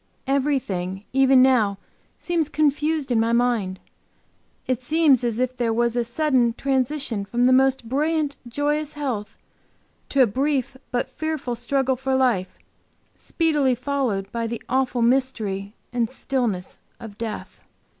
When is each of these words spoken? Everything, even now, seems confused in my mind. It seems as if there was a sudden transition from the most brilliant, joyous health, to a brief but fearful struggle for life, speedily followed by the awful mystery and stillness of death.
Everything, 0.25 1.03
even 1.13 1.43
now, 1.43 1.77
seems 2.17 2.49
confused 2.49 3.11
in 3.11 3.19
my 3.19 3.31
mind. 3.33 3.79
It 4.65 4.81
seems 4.81 5.23
as 5.23 5.37
if 5.37 5.55
there 5.57 5.71
was 5.71 5.95
a 5.95 6.03
sudden 6.03 6.53
transition 6.53 7.23
from 7.23 7.45
the 7.45 7.53
most 7.53 7.87
brilliant, 7.87 8.35
joyous 8.47 8.93
health, 8.93 9.37
to 10.09 10.23
a 10.23 10.25
brief 10.25 10.75
but 10.89 11.07
fearful 11.11 11.53
struggle 11.53 11.95
for 11.95 12.15
life, 12.15 12.57
speedily 13.15 13.75
followed 13.75 14.31
by 14.31 14.47
the 14.47 14.63
awful 14.67 15.03
mystery 15.03 15.75
and 15.93 16.09
stillness 16.09 16.79
of 16.99 17.19
death. 17.19 17.61